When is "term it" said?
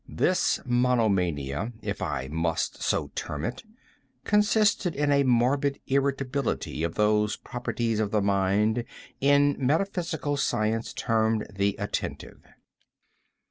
3.13-3.61